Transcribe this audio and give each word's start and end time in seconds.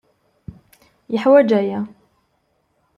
Yeḥwaj 1.13 1.49
aya. 1.59 1.79